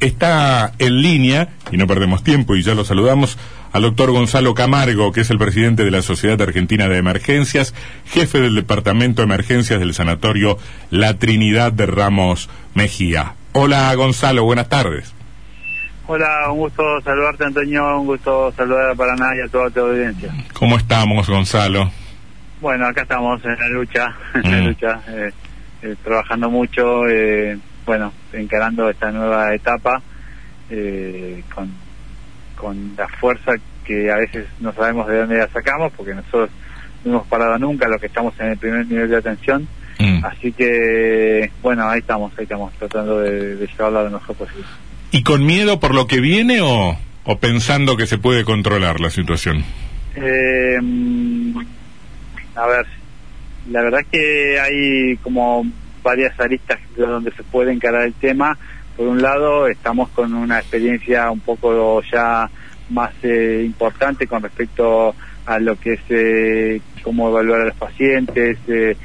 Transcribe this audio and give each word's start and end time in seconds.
está 0.00 0.72
en 0.78 1.02
línea, 1.02 1.48
y 1.70 1.76
no 1.76 1.86
perdemos 1.86 2.24
tiempo, 2.24 2.56
y 2.56 2.62
ya 2.62 2.74
lo 2.74 2.84
saludamos, 2.84 3.38
al 3.72 3.82
doctor 3.82 4.10
Gonzalo 4.10 4.54
Camargo, 4.54 5.12
que 5.12 5.20
es 5.20 5.30
el 5.30 5.38
presidente 5.38 5.84
de 5.84 5.90
la 5.90 6.02
Sociedad 6.02 6.40
Argentina 6.42 6.88
de 6.88 6.98
Emergencias, 6.98 7.74
jefe 8.06 8.40
del 8.40 8.54
Departamento 8.54 9.22
de 9.22 9.26
Emergencias 9.26 9.78
del 9.78 9.94
Sanatorio 9.94 10.58
La 10.90 11.14
Trinidad 11.14 11.72
de 11.72 11.86
Ramos 11.86 12.48
Mejía. 12.74 13.34
Hola 13.52 13.94
Gonzalo, 13.94 14.44
buenas 14.44 14.68
tardes. 14.68 15.14
Hola, 16.06 16.50
un 16.50 16.58
gusto 16.58 16.82
saludarte 17.02 17.44
Antonio, 17.44 18.00
un 18.00 18.06
gusto 18.06 18.52
saludar 18.56 18.90
a 18.90 18.94
Paraná 18.96 19.36
y 19.36 19.46
a 19.46 19.48
toda 19.48 19.70
tu 19.70 19.80
audiencia. 19.80 20.32
¿Cómo 20.54 20.76
estamos 20.76 21.28
Gonzalo? 21.28 21.90
Bueno, 22.60 22.86
acá 22.86 23.02
estamos 23.02 23.40
en 23.44 23.56
la 23.56 23.68
lucha, 23.68 24.16
en 24.34 24.50
la 24.50 24.60
lucha, 24.60 25.00
eh, 25.08 25.30
eh, 25.82 25.94
trabajando 26.02 26.50
mucho, 26.50 27.08
eh, 27.08 27.56
bueno, 27.86 28.12
encarando 28.32 28.88
esta 28.88 29.10
nueva 29.10 29.54
etapa 29.54 30.02
eh, 30.70 31.42
con, 31.54 31.70
con 32.56 32.94
la 32.96 33.08
fuerza 33.08 33.52
que 33.84 34.10
a 34.10 34.16
veces 34.16 34.46
no 34.60 34.72
sabemos 34.72 35.08
de 35.08 35.18
dónde 35.18 35.38
la 35.38 35.48
sacamos, 35.48 35.92
porque 35.96 36.14
nosotros 36.14 36.50
no 37.04 37.12
hemos 37.12 37.26
parado 37.26 37.58
nunca, 37.58 37.88
los 37.88 38.00
que 38.00 38.06
estamos 38.06 38.38
en 38.38 38.48
el 38.48 38.58
primer 38.58 38.86
nivel 38.86 39.10
de 39.10 39.16
atención. 39.16 39.66
Mm. 39.98 40.24
Así 40.24 40.52
que, 40.52 41.50
bueno, 41.62 41.88
ahí 41.88 42.00
estamos, 42.00 42.32
ahí 42.38 42.44
estamos, 42.44 42.72
tratando 42.74 43.20
de, 43.20 43.56
de 43.56 43.66
llevarla 43.66 44.04
lo 44.04 44.10
mejor 44.10 44.36
posible. 44.36 44.64
¿Y 45.10 45.22
con 45.22 45.44
miedo 45.44 45.80
por 45.80 45.94
lo 45.94 46.06
que 46.06 46.20
viene 46.20 46.60
o, 46.60 46.96
o 47.24 47.38
pensando 47.38 47.96
que 47.96 48.06
se 48.06 48.18
puede 48.18 48.44
controlar 48.44 49.00
la 49.00 49.10
situación? 49.10 49.64
Eh, 50.14 50.76
a 52.54 52.66
ver, 52.66 52.86
la 53.70 53.82
verdad 53.82 54.00
es 54.00 54.06
que 54.08 54.60
hay 54.60 55.16
como 55.18 55.64
varias 56.02 56.38
aristas 56.40 56.78
de 56.96 57.06
donde 57.06 57.30
se 57.32 57.42
puede 57.42 57.72
encarar 57.72 58.02
el 58.06 58.14
tema. 58.14 58.56
Por 58.96 59.08
un 59.08 59.22
lado, 59.22 59.66
estamos 59.66 60.08
con 60.10 60.34
una 60.34 60.58
experiencia 60.58 61.30
un 61.30 61.40
poco 61.40 62.02
ya 62.02 62.50
más 62.90 63.12
eh, 63.22 63.62
importante 63.64 64.26
con 64.26 64.42
respecto 64.42 65.14
a 65.46 65.58
lo 65.58 65.76
que 65.78 65.94
es 65.94 66.00
eh, 66.10 66.80
cómo 67.02 67.28
evaluar 67.28 67.62
a 67.62 67.66
los 67.66 67.76
pacientes. 67.76 68.58
eh, 68.68 68.96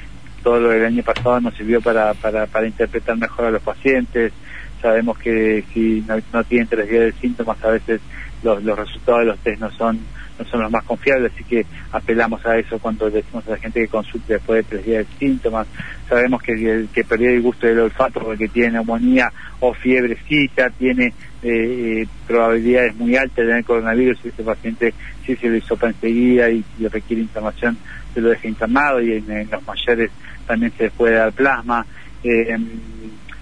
todo 0.43 0.59
lo 0.59 0.69
del 0.69 0.85
año 0.85 1.01
pasado 1.01 1.41
nos 1.41 1.55
sirvió 1.55 1.81
para, 1.81 2.13
para, 2.13 2.45
para 2.45 2.67
interpretar 2.67 3.17
mejor 3.17 3.45
a 3.45 3.51
los 3.51 3.63
pacientes. 3.63 4.31
Sabemos 4.79 5.17
que 5.17 5.63
si 5.73 6.03
no, 6.07 6.17
no 6.31 6.43
tienen 6.43 6.67
tres 6.67 6.87
días 6.87 7.05
de 7.05 7.13
síntomas, 7.13 7.63
a 7.63 7.71
veces 7.71 7.99
los, 8.43 8.63
los 8.63 8.77
resultados 8.77 9.21
de 9.21 9.25
los 9.25 9.39
test 9.39 9.59
no 9.59 9.71
son 9.71 9.99
no 10.37 10.45
son 10.45 10.61
los 10.61 10.71
más 10.71 10.83
confiables, 10.83 11.31
así 11.33 11.43
que 11.43 11.65
apelamos 11.91 12.45
a 12.45 12.57
eso 12.57 12.79
cuando 12.79 13.09
decimos 13.09 13.47
a 13.47 13.51
la 13.51 13.57
gente 13.57 13.81
que 13.81 13.87
consulte 13.87 14.33
después 14.33 14.63
de 14.63 14.69
tres 14.69 14.85
días 14.85 15.05
de 15.07 15.17
síntomas. 15.17 15.67
Sabemos 16.09 16.41
que 16.41 16.51
el 16.53 16.89
que 16.93 17.03
perdió 17.03 17.29
el 17.29 17.41
gusto 17.41 17.67
del 17.67 17.79
olfato 17.79 18.19
porque 18.19 18.47
tiene 18.47 18.71
neumonía 18.71 19.31
o 19.59 19.73
fiebrecita, 19.73 20.69
tiene 20.69 21.07
eh, 21.07 21.11
eh, 21.43 22.07
probabilidades 22.27 22.95
muy 22.95 23.15
altas 23.15 23.37
de 23.37 23.45
tener 23.45 23.65
coronavirus 23.65 24.25
ese 24.25 24.43
paciente 24.43 24.93
si 25.25 25.35
se 25.35 25.47
lo 25.47 25.55
hisopa 25.55 25.87
enseguida 25.87 26.49
y, 26.49 26.63
requiere 26.91 27.21
internación, 27.21 27.77
se 28.13 28.21
lo 28.21 28.29
deja 28.29 28.47
internado 28.47 29.01
y 29.01 29.13
en, 29.13 29.49
los 29.49 29.65
mayores 29.65 30.11
también 30.45 30.71
se 30.77 30.83
les 30.83 30.93
puede 30.93 31.15
dar 31.15 31.31
plasma. 31.33 31.85
Eh, 32.23 32.57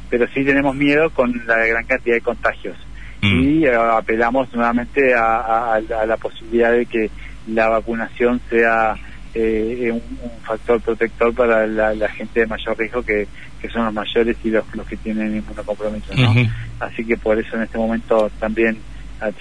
pero 0.09 0.27
sí 0.27 0.44
tenemos 0.44 0.75
miedo 0.75 1.09
con 1.09 1.33
la 1.47 1.66
gran 1.66 1.86
cantidad 1.86 2.16
de 2.16 2.21
contagios 2.21 2.77
Mm. 3.23 3.39
y 3.41 3.66
eh, 3.66 3.73
apelamos 3.75 4.53
nuevamente 4.53 5.13
a, 5.13 5.38
a- 5.41 5.75
a 6.02 6.05
la 6.05 6.17
posibilidad 6.17 6.71
de 6.71 6.85
que 6.85 7.09
la 7.47 7.69
vacunación 7.69 8.41
sea 8.49 8.95
eh, 9.33 9.89
un, 9.91 10.02
un 10.21 10.41
factor 10.43 10.80
protector 10.81 11.33
para 11.33 11.65
la, 11.67 11.93
la 11.95 12.09
gente 12.09 12.41
de 12.41 12.47
mayor 12.47 12.77
riesgo 12.77 13.02
que, 13.03 13.27
que 13.61 13.69
son 13.69 13.85
los 13.85 13.93
mayores 13.93 14.38
y 14.43 14.49
los, 14.49 14.63
los 14.75 14.85
que 14.88 14.97
tienen 14.97 15.35
inmunocompromiso. 15.38 16.13
¿no? 16.15 16.33
Así 16.80 17.03
que 17.05 17.17
por 17.17 17.39
eso 17.39 17.55
en 17.55 17.63
este 17.63 17.77
momento 17.77 18.30
también 18.39 18.77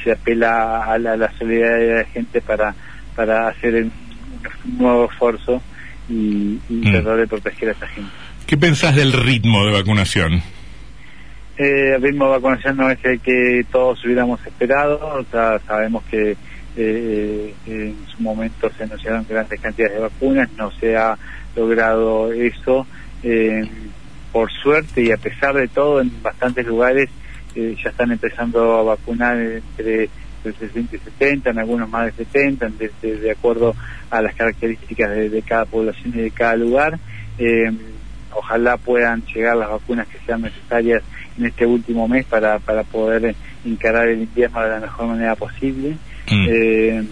se 0.05 0.13
apela 0.13 0.85
a 0.85 0.99
la, 0.99 1.13
a 1.13 1.17
la 1.17 1.33
solidaridad 1.39 1.79
de 1.97 2.03
la 2.03 2.05
gente 2.05 2.41
para, 2.41 2.75
para 3.17 3.49
hacer 3.49 3.75
el- 3.75 3.91
un 4.65 4.79
nuevo 4.79 5.11
esfuerzo 5.11 5.61
y, 6.09 6.59
y 6.69 6.75
Mm. 6.87 6.93
tratar 6.93 7.17
de 7.17 7.27
proteger 7.27 7.69
a 7.71 7.73
esa 7.73 7.87
gente. 7.89 8.11
¿Qué 8.47 8.57
pensás 8.57 8.95
del 8.97 9.13
ritmo 9.13 9.65
de 9.67 9.73
vacunación? 9.73 10.43
Eh, 11.59 11.95
el 11.97 12.03
ritmo 12.03 12.29
vacunación 12.31 12.77
no 12.77 12.91
es 12.91 12.99
el 13.05 13.21
que 13.21 13.65
todos 13.71 14.03
hubiéramos 14.05 14.45
esperado, 14.47 14.99
o 15.19 15.25
sabemos 15.67 16.03
que 16.11 16.37
eh, 16.77 17.55
en 17.67 17.97
su 18.09 18.23
momento 18.23 18.71
se 18.77 18.85
anunciaron 18.85 19.27
grandes 19.29 19.61
cantidades 19.61 19.95
de 19.97 20.01
vacunas, 20.01 20.49
no 20.57 20.71
se 20.73 20.97
ha 20.97 21.17
logrado 21.55 22.33
eso. 22.33 22.87
Eh, 23.23 23.63
por 24.33 24.51
suerte 24.51 25.03
y 25.03 25.11
a 25.13 25.19
pesar 25.19 25.55
de 25.55 25.69
todo, 25.69 26.01
en 26.01 26.11
bastantes 26.23 26.67
lugares 26.67 27.11
eh, 27.55 27.77
ya 27.85 27.91
están 27.91 28.11
empezando 28.13 28.79
a 28.79 28.83
vacunar 28.83 29.37
entre 29.39 30.09
el 30.45 30.55
60 30.59 30.97
y 30.97 30.99
70, 30.99 31.51
en 31.51 31.59
algunos 31.59 31.89
más 31.91 32.07
de 32.07 32.25
70, 32.25 32.69
de, 32.71 32.91
de- 33.19 33.31
acuerdo 33.31 33.77
a 34.11 34.23
las 34.23 34.35
características 34.35 35.11
de 35.11 35.43
cada 35.47 35.67
población 35.67 36.15
y 36.17 36.23
de 36.23 36.31
cada 36.31 36.57
lugar. 36.57 36.99
Eh, 38.33 38.37
ojalá 38.37 38.77
puedan 38.77 39.23
llegar 39.27 39.57
las 39.57 39.71
vacunas 39.71 40.07
que 40.09 40.19
sean 40.27 40.43
necesarias 40.43 41.03
en 41.39 41.47
este 41.47 41.67
último 41.67 42.09
mes 42.09 42.25
para, 42.27 42.59
para 42.59 42.83
poder 42.85 43.35
encarar 43.65 44.09
el 44.09 44.23
invierno 44.23 44.63
de 44.63 44.69
la 44.69 44.81
mejor 44.81 45.07
manera 45.07 45.35
posible. 45.37 45.97
Mm. 46.31 46.47
Eh, 46.49 47.05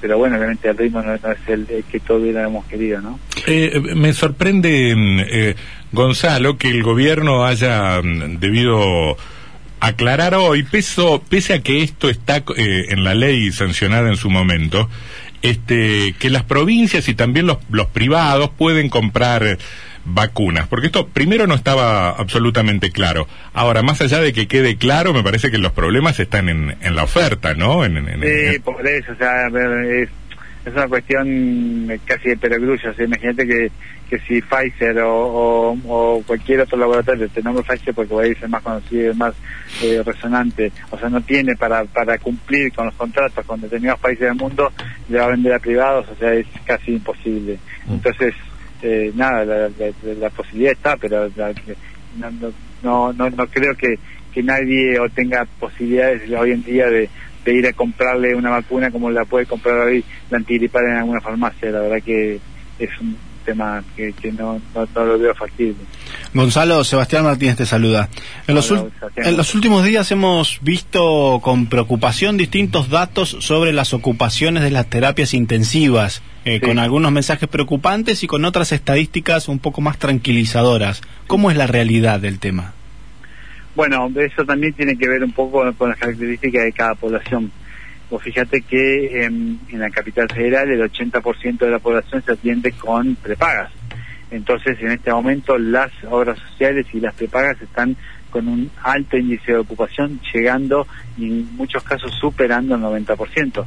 pero 0.00 0.18
bueno, 0.18 0.36
obviamente 0.36 0.68
el 0.68 0.76
ritmo 0.76 1.02
no, 1.02 1.12
no 1.12 1.32
es 1.32 1.48
el, 1.48 1.66
el 1.70 1.84
que 1.84 2.00
todos 2.00 2.22
hubiéramos 2.22 2.66
querido, 2.66 3.00
¿no? 3.00 3.18
Eh, 3.46 3.80
me 3.94 4.12
sorprende, 4.12 4.94
eh, 5.30 5.56
Gonzalo, 5.92 6.58
que 6.58 6.68
el 6.68 6.82
gobierno 6.82 7.44
haya 7.44 8.00
mm, 8.02 8.38
debido 8.38 9.16
aclarar 9.80 10.34
hoy, 10.34 10.62
peso, 10.62 11.22
pese 11.28 11.54
a 11.54 11.62
que 11.62 11.82
esto 11.82 12.08
está 12.08 12.38
eh, 12.56 12.86
en 12.90 13.04
la 13.04 13.14
ley 13.14 13.50
sancionada 13.52 14.08
en 14.08 14.16
su 14.16 14.30
momento, 14.30 14.88
este, 15.42 16.14
que 16.18 16.30
las 16.30 16.44
provincias 16.44 17.08
y 17.08 17.14
también 17.14 17.46
los, 17.46 17.58
los 17.70 17.86
privados 17.88 18.50
pueden 18.50 18.88
comprar 18.88 19.44
eh, 19.44 19.58
vacunas, 20.06 20.66
porque 20.68 20.86
esto 20.86 21.08
primero 21.08 21.46
no 21.46 21.54
estaba 21.54 22.10
absolutamente 22.10 22.90
claro. 22.90 23.26
Ahora, 23.52 23.82
más 23.82 24.00
allá 24.00 24.20
de 24.20 24.32
que 24.32 24.46
quede 24.48 24.76
claro, 24.76 25.12
me 25.12 25.22
parece 25.22 25.50
que 25.50 25.58
los 25.58 25.72
problemas 25.72 26.18
están 26.20 26.48
en, 26.48 26.76
en 26.80 26.94
la 26.96 27.04
oferta, 27.04 27.54
¿no? 27.54 27.84
En, 27.84 27.96
en- 27.96 28.20
Sí, 28.22 28.58
por 28.60 28.86
eso, 28.86 29.12
o 29.12 29.16
sea, 29.16 29.46
es, 29.48 30.08
es 30.64 30.72
una 30.72 30.88
cuestión 30.88 31.90
eh, 31.90 31.98
casi 32.04 32.30
de 32.30 32.36
perogrullo. 32.36 32.90
O 32.90 32.94
sea, 32.94 33.04
imagínate 33.04 33.46
que, 33.46 33.70
que 34.08 34.18
si 34.20 34.40
Pfizer 34.40 34.98
o, 35.00 35.12
o, 35.12 35.78
o 35.88 36.22
cualquier 36.24 36.60
otro 36.60 36.78
laboratorio, 36.78 37.28
te 37.28 37.42
nombro 37.42 37.62
Pfizer 37.64 37.92
porque 37.94 38.14
va 38.14 38.22
a 38.22 38.26
ser 38.26 38.48
más 38.48 38.62
conocido 38.62 39.12
y 39.12 39.16
más 39.16 39.34
eh, 39.82 40.02
resonante, 40.06 40.70
o 40.90 40.98
sea, 40.98 41.08
no 41.08 41.20
tiene 41.20 41.56
para, 41.56 41.84
para 41.84 42.16
cumplir 42.18 42.72
con 42.72 42.86
los 42.86 42.94
contratos 42.94 43.44
con 43.44 43.60
determinados 43.60 44.00
países 44.00 44.26
del 44.26 44.34
mundo, 44.36 44.72
le 45.08 45.18
va 45.18 45.24
a 45.24 45.28
vender 45.28 45.52
a 45.54 45.58
privados, 45.58 46.06
o 46.08 46.16
sea, 46.16 46.32
es 46.34 46.46
casi 46.64 46.92
imposible. 46.92 47.58
Entonces, 47.88 48.34
eh, 48.82 49.12
nada, 49.14 49.44
la, 49.44 49.56
la- 49.68 50.14
la 50.20 50.30
posibilidad 50.30 50.72
está, 50.72 50.96
pero 50.96 51.30
la- 51.36 51.52
no, 52.18 52.30
no, 52.82 53.12
no, 53.12 53.30
no, 53.30 53.46
creo 53.48 53.74
que, 53.74 53.98
que 54.32 54.42
nadie 54.42 54.98
o 54.98 55.08
tenga 55.10 55.44
posibilidades 55.60 56.22
hoy 56.30 56.52
en 56.52 56.62
día 56.62 56.86
de, 56.86 57.08
de 57.44 57.54
ir 57.54 57.66
a 57.66 57.72
comprarle 57.72 58.34
una 58.34 58.50
vacuna 58.50 58.90
como 58.90 59.10
la 59.10 59.24
puede 59.24 59.46
comprar 59.46 59.78
hoy 59.78 60.04
la 60.30 60.38
antigripal 60.38 60.84
en 60.86 60.96
alguna 60.96 61.20
farmacia. 61.20 61.70
La 61.70 61.80
verdad 61.80 62.02
que 62.04 62.38
es 62.78 62.90
un 63.00 63.16
tema 63.44 63.82
que, 63.94 64.12
que 64.12 64.32
no, 64.32 64.60
no, 64.74 64.88
no 64.94 65.04
lo 65.04 65.18
veo 65.18 65.34
factible. 65.34 65.76
Gonzalo, 66.34 66.82
Sebastián 66.84 67.24
Martínez 67.24 67.56
te 67.56 67.66
saluda. 67.66 68.08
En 68.46 68.54
los, 68.56 68.70
Hola, 68.70 68.88
en 69.16 69.36
los 69.36 69.54
últimos 69.54 69.84
días 69.84 70.10
hemos 70.10 70.58
visto 70.62 71.40
con 71.42 71.66
preocupación 71.66 72.36
distintos 72.36 72.88
datos 72.90 73.36
sobre 73.40 73.72
las 73.72 73.94
ocupaciones 73.94 74.62
de 74.64 74.70
las 74.72 74.86
terapias 74.90 75.32
intensivas, 75.34 76.22
eh, 76.46 76.58
Sí. 76.60 76.66
con 76.66 76.78
algunos 76.78 77.12
mensajes 77.12 77.48
preocupantes 77.48 78.22
y 78.22 78.26
con 78.26 78.44
otras 78.44 78.72
estadísticas 78.72 79.48
un 79.48 79.58
poco 79.58 79.80
más 79.82 79.98
tranquilizadoras. 79.98 81.02
¿Cómo 81.26 81.50
es 81.50 81.56
la 81.56 81.66
realidad 81.66 82.20
del 82.20 82.38
tema? 82.38 82.72
Bueno, 83.74 84.08
eso 84.16 84.44
también 84.44 84.72
tiene 84.72 84.96
que 84.96 85.06
ver 85.08 85.22
un 85.22 85.32
poco 85.32 85.70
con 85.74 85.90
las 85.90 85.98
características 85.98 86.64
de 86.64 86.72
cada 86.72 86.94
población. 86.94 87.52
Vos 88.10 88.22
fíjate 88.22 88.62
que 88.62 89.24
en, 89.24 89.58
en 89.68 89.80
la 89.80 89.90
capital 89.90 90.28
federal 90.28 90.70
el 90.70 90.80
80% 90.80 91.58
de 91.58 91.70
la 91.70 91.78
población 91.80 92.22
se 92.24 92.32
atiende 92.32 92.72
con 92.72 93.16
prepagas. 93.16 93.70
Entonces, 94.30 94.78
en 94.80 94.92
este 94.92 95.12
momento, 95.12 95.58
las 95.58 95.90
obras 96.08 96.38
sociales 96.50 96.86
y 96.92 97.00
las 97.00 97.14
prepagas 97.14 97.60
están 97.60 97.96
con 98.30 98.48
un 98.48 98.70
alto 98.82 99.16
índice 99.16 99.52
de 99.52 99.58
ocupación, 99.58 100.20
llegando 100.32 100.86
y 101.18 101.26
en 101.26 101.56
muchos 101.56 101.82
casos 101.82 102.12
superando 102.20 102.74
el 102.76 102.82
90%. 102.82 103.64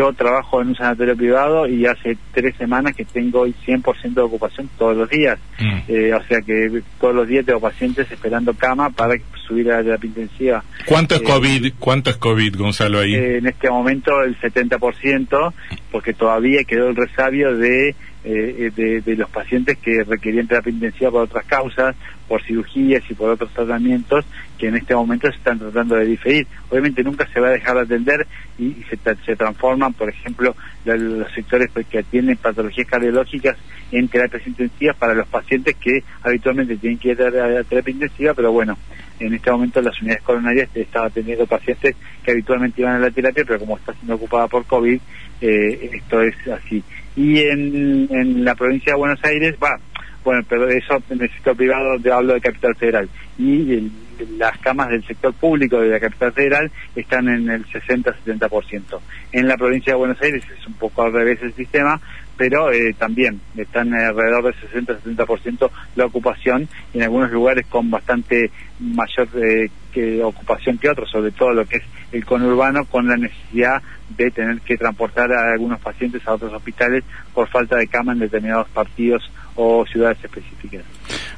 Yo 0.00 0.14
trabajo 0.14 0.62
en 0.62 0.68
un 0.68 0.76
sanatorio 0.76 1.14
privado 1.14 1.66
y 1.68 1.84
hace 1.84 2.16
tres 2.32 2.56
semanas 2.56 2.96
que 2.96 3.04
tengo 3.04 3.44
el 3.44 3.54
100% 3.54 4.14
de 4.14 4.22
ocupación 4.22 4.70
todos 4.78 4.96
los 4.96 5.10
días. 5.10 5.38
Mm. 5.58 5.78
Eh, 5.88 6.14
o 6.14 6.22
sea 6.22 6.40
que 6.40 6.80
todos 6.98 7.14
los 7.14 7.28
días 7.28 7.44
tengo 7.44 7.60
pacientes 7.60 8.10
esperando 8.10 8.54
cama 8.54 8.88
para 8.88 9.16
subir 9.46 9.70
a 9.70 9.76
la 9.76 9.82
terapia 9.82 10.08
intensiva. 10.08 10.64
¿Cuánto 10.86 11.16
es 11.16 11.20
Eh, 11.20 11.24
COVID? 11.24 11.72
¿Cuánto 11.78 12.08
es 12.08 12.16
COVID, 12.16 12.56
Gonzalo, 12.56 13.00
ahí? 13.00 13.14
Eh, 13.14 13.36
en 13.36 13.46
este 13.46 13.68
momento 13.68 14.22
el 14.22 14.40
70%, 14.40 15.52
porque 15.92 16.14
todavía 16.14 16.64
quedó 16.64 16.88
el 16.88 16.96
resabio 16.96 17.54
de, 17.54 17.94
eh, 18.24 18.70
de, 18.74 19.00
de 19.00 19.16
los 19.16 19.30
pacientes 19.30 19.78
que 19.78 20.04
requerían 20.04 20.46
terapia 20.46 20.72
intensiva 20.72 21.10
por 21.10 21.22
otras 21.22 21.44
causas, 21.46 21.96
por 22.30 22.42
cirugías 22.44 23.02
y 23.10 23.14
por 23.14 23.30
otros 23.30 23.50
tratamientos 23.52 24.24
que 24.56 24.68
en 24.68 24.76
este 24.76 24.94
momento 24.94 25.28
se 25.28 25.36
están 25.38 25.58
tratando 25.58 25.96
de 25.96 26.04
diferir. 26.04 26.46
Obviamente 26.68 27.02
nunca 27.02 27.26
se 27.32 27.40
va 27.40 27.48
a 27.48 27.52
dejar 27.52 27.74
de 27.74 27.82
atender 27.82 28.26
y, 28.56 28.74
se, 28.88 28.96
se, 29.26 29.34
transforman, 29.34 29.94
por 29.94 30.08
ejemplo, 30.08 30.54
los, 30.84 31.32
sectores 31.34 31.70
que 31.90 32.02
tienen 32.04 32.36
patologías 32.36 32.86
cardiológicas 32.86 33.56
en 33.90 34.06
terapias 34.06 34.46
intensivas 34.46 34.96
para 34.96 35.14
los 35.14 35.26
pacientes 35.26 35.74
que 35.76 36.04
habitualmente 36.22 36.76
tienen 36.76 36.98
que 36.98 37.08
ir 37.08 37.20
a, 37.20 37.64
terapia 37.64 37.92
intensiva, 37.92 38.32
pero 38.34 38.52
bueno, 38.52 38.78
en 39.18 39.34
este 39.34 39.50
momento 39.50 39.82
las 39.82 40.00
unidades 40.00 40.22
coronarias 40.22 40.68
estaban 40.74 41.10
teniendo 41.10 41.46
pacientes 41.46 41.96
que 42.22 42.30
habitualmente 42.30 42.80
iban 42.80 42.94
a 42.94 42.98
la 43.00 43.10
terapia, 43.10 43.44
pero 43.44 43.58
como 43.58 43.76
está 43.76 43.92
siendo 43.94 44.14
ocupada 44.14 44.46
por 44.46 44.64
COVID, 44.66 45.00
eh, 45.40 45.90
esto 45.94 46.22
es 46.22 46.36
así. 46.48 46.84
Y 47.16 47.40
en, 47.40 48.08
en 48.10 48.44
la 48.44 48.54
provincia 48.54 48.92
de 48.92 48.98
Buenos 48.98 49.22
Aires, 49.24 49.56
va, 49.62 49.78
bueno, 50.24 50.42
pero 50.48 50.68
eso 50.68 51.02
en 51.10 51.22
el 51.22 51.30
sector 51.30 51.56
privado 51.56 51.92
donde 51.92 52.12
hablo 52.12 52.34
de 52.34 52.40
Capital 52.40 52.74
Federal. 52.76 53.08
Y 53.38 53.90
las 54.36 54.58
camas 54.58 54.90
del 54.90 55.04
sector 55.06 55.32
público 55.32 55.80
de 55.80 55.88
la 55.88 56.00
Capital 56.00 56.32
Federal 56.32 56.70
están 56.94 57.28
en 57.28 57.48
el 57.48 57.66
60-70%. 57.66 59.00
En 59.32 59.48
la 59.48 59.56
provincia 59.56 59.94
de 59.94 59.98
Buenos 59.98 60.20
Aires 60.20 60.44
es 60.58 60.66
un 60.66 60.74
poco 60.74 61.02
al 61.02 61.12
revés 61.12 61.40
el 61.42 61.54
sistema, 61.54 62.00
pero 62.36 62.72
eh, 62.72 62.94
también 62.98 63.40
están 63.56 63.92
alrededor 63.94 64.44
del 64.44 64.86
60-70% 64.86 65.70
la 65.96 66.06
ocupación 66.06 66.68
y 66.92 66.98
en 66.98 67.04
algunos 67.04 67.30
lugares 67.30 67.66
con 67.66 67.90
bastante 67.90 68.50
mayor 68.78 69.28
eh, 69.34 69.70
que 69.92 70.22
ocupación 70.22 70.78
que 70.78 70.88
otros, 70.88 71.10
sobre 71.10 71.32
todo 71.32 71.52
lo 71.52 71.64
que 71.66 71.78
es 71.78 71.82
el 72.12 72.24
conurbano, 72.24 72.84
con 72.84 73.06
la 73.06 73.16
necesidad 73.16 73.82
de 74.16 74.30
tener 74.30 74.60
que 74.60 74.76
transportar 74.76 75.32
a 75.32 75.52
algunos 75.52 75.80
pacientes 75.80 76.26
a 76.26 76.34
otros 76.34 76.52
hospitales 76.52 77.04
por 77.34 77.48
falta 77.48 77.76
de 77.76 77.86
cama 77.86 78.12
en 78.12 78.20
determinados 78.20 78.68
partidos 78.70 79.30
o 79.56 79.84
ciudades 79.86 80.18
específicas. 80.22 80.82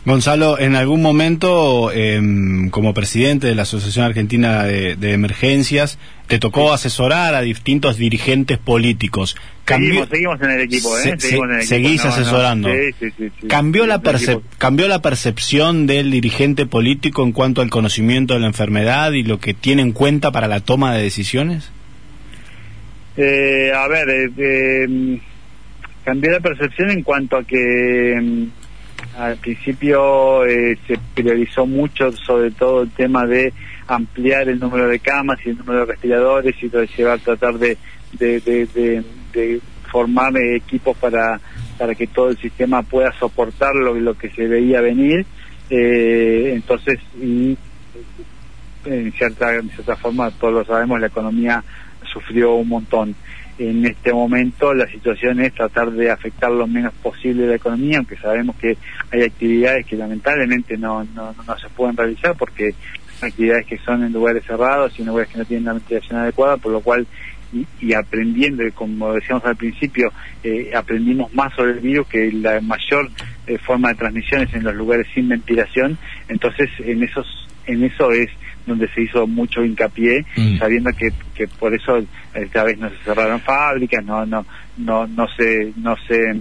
Gonzalo, 0.05 0.59
en 0.59 0.75
algún 0.75 1.01
momento, 1.01 1.93
em, 1.93 2.71
como 2.71 2.93
presidente 2.93 3.47
de 3.47 3.55
la 3.55 3.63
Asociación 3.63 4.05
Argentina 4.05 4.65
de, 4.65 5.13
Emergencias, 5.13 5.99
te 6.27 6.39
tocó 6.39 6.73
asesorar 6.73 7.35
a 7.35 7.41
distintos 7.41 7.97
dirigentes 7.97 8.59
políticos. 8.59 9.37
seguimos, 9.67 10.09
seguimos 10.09 10.41
en 10.43 10.51
el 10.51 10.61
equipo, 10.63 10.99
¿eh? 10.99 11.63
seguís 11.63 12.05
asesorando. 12.05 12.69
¿Cambió, 13.49 13.87
la 13.87 14.03
¿Cambió 14.59 14.89
la 14.89 15.01
percepción 15.01 15.87
del 15.87 16.11
dirigente 16.11 16.67
político 16.67 17.23
en 17.23 17.33
cuanto 17.33 17.63
al 17.63 17.71
conocimiento 17.71 18.35
de 18.35 18.41
la 18.41 18.49
enfermedad 18.49 19.13
y 19.13 19.23
lo 19.23 19.39
que 19.39 19.55
tiene 19.55 19.83
en 19.83 19.93
cuenta 19.93 20.33
para 20.33 20.49
la 20.49 20.61
toma 20.61 20.95
de 20.95 21.03
decisiones? 21.03 21.71
Eh, 23.17 23.71
a 23.75 23.87
ver, 23.89 24.09
eh, 24.09 24.85
em, 24.85 25.21
cambió 26.05 26.31
la 26.31 26.41
percepción 26.41 26.91
en 26.91 27.03
cuanto 27.03 27.37
a 27.37 27.45
que 27.45 28.15
em, 28.15 28.51
al 29.19 29.37
principio 29.37 30.45
eh, 30.47 30.79
se 30.87 30.99
priorizó 31.15 31.67
mucho 31.67 32.13
sobre 32.13 32.51
todo 32.51 32.83
el 32.83 32.91
tema 32.91 33.27
de 33.27 33.53
ampliar 33.87 34.49
el 34.49 34.59
número 34.59 34.89
de 34.89 35.01
camas 35.01 35.39
y 35.45 35.51
el 35.51 35.59
número 35.59 35.81
de 35.81 35.93
respiradores 35.93 36.55
y 36.63 36.71
llevar 36.97 37.21
tratar 37.21 37.55
de, 37.59 37.77
de, 38.13 39.61
formar 39.91 40.33
equipos 40.39 40.97
para 40.97 41.39
para 41.79 41.95
que 41.95 42.07
todo 42.07 42.31
el 42.31 42.39
sistema 42.39 42.83
pueda 42.83 43.13
soportar 43.19 43.75
lo, 43.75 44.17
que 44.17 44.31
se 44.31 44.47
veía 44.47 44.81
venir. 44.81 45.27
Eh, 45.69 46.53
entonces 46.55 46.99
y 47.21 47.57
en 48.85 49.13
cierta 49.13 49.55
en 49.55 49.69
cierta 49.71 49.97
forma 49.97 50.31
todos 50.31 50.55
lo 50.55 50.65
sabemos 50.65 51.01
la 51.01 51.07
economía 51.07 51.63
sufrió 52.13 52.55
un 52.55 52.69
montón 52.69 53.15
en 53.69 53.87
este 53.87 54.13
momento 54.13 54.75
la 54.75 54.87
situación 54.87 55.41
es 55.41 55.55
tratar 55.55 55.91
de 55.93 56.11
afectar 56.11 56.51
lo 56.51 56.67
menos 56.67 56.93
posible 56.95 57.47
la 57.47 57.55
economía, 57.55 57.99
aunque 57.99 58.17
sabemos 58.17 58.57
que 58.57 58.77
hay 59.11 59.23
actividades 59.23 59.87
que 59.87 59.97
lamentablemente 59.97 60.77
no, 60.77 61.05
no, 61.15 61.35
se 61.59 61.69
pueden 61.71 61.97
realizar 61.97 62.37
porque 62.37 62.75
son 63.19 63.29
actividades 63.29 63.67
que 63.67 63.79
son 63.79 64.03
en 64.03 64.13
lugares 64.13 64.45
cerrados 64.45 64.93
y 64.99 65.03
en 65.03 65.09
lugares 65.09 65.31
que 65.31 65.39
no 65.39 65.45
tienen 65.45 65.67
la 65.67 65.75
ventilación 65.75 66.19
adecuada, 66.19 66.57
por 66.57 66.73
lo 66.73 66.81
cual 66.81 67.07
y, 67.81 67.93
aprendiendo, 67.93 68.65
como 68.75 69.13
decíamos 69.13 69.45
al 69.45 69.57
principio, 69.57 70.11
eh, 70.43 70.73
aprendimos 70.75 71.33
más 71.35 71.53
sobre 71.55 71.73
el 71.73 71.81
virus 71.81 72.09
que 72.09 72.33
la 72.33 72.61
mayor 72.63 73.11
eh, 73.47 73.59
forma 73.59 73.91
de 73.91 73.97
transmisión 73.97 74.43
es 74.43 74.55
en 74.55 74.65
los 74.65 74.75
lugares 74.75 75.07
sin 75.15 75.29
ventilación, 75.29 75.99
entonces 76.29 76.71
en 76.79 77.03
esos 77.03 77.27
en 77.67 77.85
eso 77.85 78.11
es 78.11 78.29
donde 78.67 78.89
se 78.89 79.03
hizo 79.03 79.27
mucho 79.27 79.65
hincapié, 79.65 80.25
mm. 80.37 80.59
sabiendo 80.59 80.91
que, 80.93 81.13
que 81.35 81.49
por 81.49 81.75
eso 81.75 82.03
esta 82.35 82.65
vez 82.65 82.79
no 82.79 82.89
se 82.91 82.97
cerraron 83.05 83.41
fábricas, 83.41 84.05
no 84.05 84.25
no 84.27 84.45
no 84.79 85.07
no 85.07 85.29
se 85.37 85.73
no 85.77 85.97
se 86.09 86.41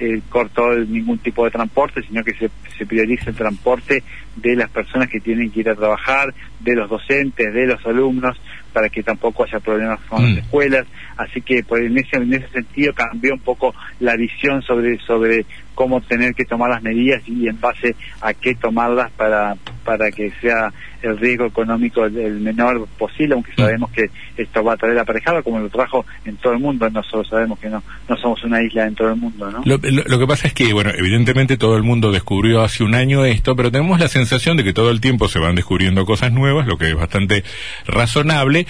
eh, 0.00 0.22
cortó 0.30 0.74
ningún 0.76 1.18
tipo 1.18 1.44
de 1.44 1.50
transporte, 1.50 2.02
sino 2.02 2.24
que 2.24 2.32
se, 2.32 2.50
se 2.78 2.86
prioriza 2.86 3.28
el 3.28 3.36
transporte 3.36 4.02
de 4.34 4.56
las 4.56 4.70
personas 4.70 5.10
que 5.10 5.20
tienen 5.20 5.50
que 5.50 5.60
ir 5.60 5.68
a 5.68 5.74
trabajar, 5.74 6.32
de 6.58 6.74
los 6.74 6.88
docentes, 6.88 7.52
de 7.52 7.66
los 7.66 7.84
alumnos, 7.84 8.40
para 8.72 8.88
que 8.88 9.02
tampoco 9.02 9.44
haya 9.44 9.60
problemas 9.60 10.00
con 10.08 10.22
las 10.22 10.36
mm. 10.36 10.38
escuelas. 10.38 10.86
Así 11.18 11.42
que 11.42 11.62
pues, 11.64 11.82
en, 11.82 11.98
ese, 11.98 12.16
en 12.16 12.32
ese 12.32 12.48
sentido 12.48 12.94
cambió 12.94 13.34
un 13.34 13.40
poco 13.40 13.74
la 13.98 14.16
visión 14.16 14.62
sobre, 14.62 14.98
sobre 15.00 15.44
cómo 15.74 16.00
tener 16.00 16.34
que 16.34 16.44
tomar 16.44 16.70
las 16.70 16.82
medidas 16.82 17.22
y 17.26 17.48
en 17.48 17.60
base 17.60 17.94
a 18.20 18.34
qué 18.34 18.54
tomarlas 18.54 19.10
para, 19.12 19.56
para 19.84 20.10
que 20.10 20.30
sea 20.40 20.72
el 21.02 21.18
riesgo 21.18 21.46
económico 21.46 22.04
el, 22.04 22.40
menor 22.40 22.86
posible, 22.98 23.34
aunque 23.34 23.52
mm. 23.52 23.60
sabemos 23.60 23.90
que 23.90 24.10
esto 24.36 24.62
va 24.62 24.74
a 24.74 24.76
traer 24.76 24.98
aparejado 24.98 25.42
como 25.42 25.58
lo 25.58 25.68
trajo 25.68 26.04
en 26.24 26.36
todo 26.36 26.52
el 26.52 26.58
mundo, 26.58 26.88
no 26.90 27.02
solo 27.02 27.24
sabemos 27.24 27.58
que 27.58 27.68
no, 27.68 27.82
no 28.08 28.16
somos 28.16 28.42
una 28.44 28.62
isla 28.62 28.86
en 28.86 28.94
todo 28.94 29.08
el 29.08 29.16
mundo, 29.16 29.50
¿no? 29.50 29.62
Lo, 29.64 29.78
lo, 29.78 30.18
que 30.18 30.26
pasa 30.26 30.48
es 30.48 30.54
que, 30.54 30.72
bueno, 30.72 30.90
evidentemente 30.94 31.56
todo 31.56 31.76
el 31.76 31.82
mundo 31.82 32.12
descubrió 32.12 32.62
hace 32.62 32.84
un 32.84 32.94
año 32.94 33.24
esto, 33.24 33.56
pero 33.56 33.70
tenemos 33.70 33.98
la 34.00 34.08
sensación 34.08 34.56
de 34.56 34.64
que 34.64 34.72
todo 34.72 34.90
el 34.90 35.00
tiempo 35.00 35.28
se 35.28 35.38
van 35.38 35.54
descubriendo 35.54 36.04
cosas 36.04 36.32
nuevas, 36.32 36.66
lo 36.66 36.76
que 36.76 36.90
es 36.90 36.94
bastante 36.94 37.44
razonable, 37.86 38.66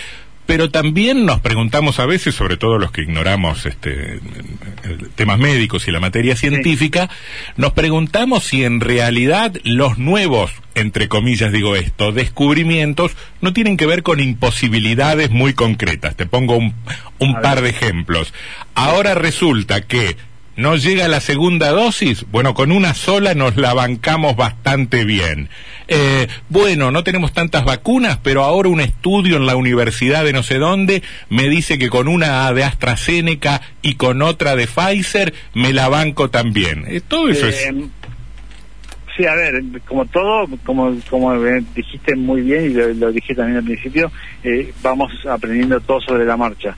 pero 0.50 0.68
también 0.68 1.26
nos 1.26 1.38
preguntamos 1.38 2.00
a 2.00 2.06
veces, 2.06 2.34
sobre 2.34 2.56
todo 2.56 2.76
los 2.76 2.90
que 2.90 3.02
ignoramos 3.02 3.66
este, 3.66 4.18
temas 5.14 5.38
médicos 5.38 5.86
y 5.86 5.92
la 5.92 6.00
materia 6.00 6.34
científica, 6.34 7.08
nos 7.56 7.72
preguntamos 7.72 8.42
si 8.42 8.64
en 8.64 8.80
realidad 8.80 9.54
los 9.62 9.98
nuevos, 9.98 10.50
entre 10.74 11.06
comillas 11.06 11.52
digo 11.52 11.76
esto, 11.76 12.10
descubrimientos 12.10 13.12
no 13.40 13.52
tienen 13.52 13.76
que 13.76 13.86
ver 13.86 14.02
con 14.02 14.18
imposibilidades 14.18 15.30
muy 15.30 15.54
concretas. 15.54 16.16
Te 16.16 16.26
pongo 16.26 16.56
un, 16.56 16.74
un 17.20 17.40
par 17.40 17.62
de 17.62 17.70
ejemplos. 17.70 18.34
Ahora 18.74 19.14
resulta 19.14 19.82
que 19.82 20.16
no 20.60 20.76
llega 20.76 21.08
la 21.08 21.20
segunda 21.20 21.70
dosis, 21.70 22.26
bueno, 22.30 22.52
con 22.52 22.70
una 22.70 22.92
sola 22.92 23.34
nos 23.34 23.56
la 23.56 23.72
bancamos 23.72 24.36
bastante 24.36 25.06
bien. 25.06 25.48
Eh, 25.88 26.28
bueno, 26.50 26.90
no 26.90 27.02
tenemos 27.02 27.32
tantas 27.32 27.64
vacunas, 27.64 28.18
pero 28.22 28.44
ahora 28.44 28.68
un 28.68 28.80
estudio 28.80 29.38
en 29.38 29.46
la 29.46 29.56
universidad 29.56 30.22
de 30.22 30.34
no 30.34 30.42
sé 30.42 30.58
dónde 30.58 31.02
me 31.30 31.48
dice 31.48 31.78
que 31.78 31.88
con 31.88 32.08
una 32.08 32.52
de 32.52 32.62
AstraZeneca 32.62 33.62
y 33.80 33.94
con 33.94 34.20
otra 34.20 34.54
de 34.54 34.66
Pfizer 34.66 35.32
me 35.54 35.72
la 35.72 35.88
banco 35.88 36.28
también. 36.28 36.84
Eh, 36.86 37.00
todo 37.00 37.30
eso 37.30 37.46
es... 37.46 37.64
Eh, 37.64 37.74
sí, 39.16 39.24
a 39.24 39.34
ver, 39.34 39.62
como 39.88 40.04
todo, 40.04 40.46
como, 40.66 40.94
como 41.08 41.42
dijiste 41.74 42.14
muy 42.16 42.42
bien 42.42 42.66
y 42.66 42.74
lo, 42.74 42.92
lo 42.92 43.12
dije 43.12 43.34
también 43.34 43.56
al 43.56 43.64
principio, 43.64 44.12
vamos 44.82 45.10
aprendiendo 45.26 45.80
todo 45.80 46.02
sobre 46.02 46.26
la 46.26 46.36
marcha 46.36 46.76